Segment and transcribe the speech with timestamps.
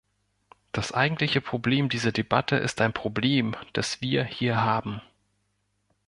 [0.71, 4.99] Das eigentliche Problem dieser Debatte ist ein Problem, das wir hier haben.